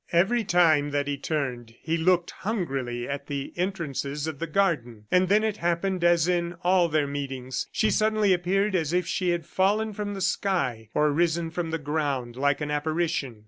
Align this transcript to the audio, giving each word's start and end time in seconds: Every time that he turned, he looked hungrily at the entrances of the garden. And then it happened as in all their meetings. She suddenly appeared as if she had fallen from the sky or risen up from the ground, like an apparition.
Every 0.11 0.43
time 0.43 0.89
that 0.89 1.05
he 1.05 1.15
turned, 1.15 1.75
he 1.79 1.95
looked 1.95 2.31
hungrily 2.41 3.07
at 3.07 3.27
the 3.27 3.53
entrances 3.55 4.25
of 4.25 4.39
the 4.39 4.47
garden. 4.47 5.05
And 5.11 5.29
then 5.29 5.43
it 5.43 5.57
happened 5.57 6.03
as 6.03 6.27
in 6.27 6.55
all 6.63 6.89
their 6.89 7.05
meetings. 7.05 7.67
She 7.71 7.91
suddenly 7.91 8.33
appeared 8.33 8.73
as 8.75 8.93
if 8.93 9.05
she 9.05 9.29
had 9.29 9.45
fallen 9.45 9.93
from 9.93 10.15
the 10.15 10.21
sky 10.21 10.89
or 10.95 11.11
risen 11.11 11.49
up 11.49 11.53
from 11.53 11.69
the 11.69 11.77
ground, 11.77 12.35
like 12.35 12.61
an 12.61 12.71
apparition. 12.71 13.39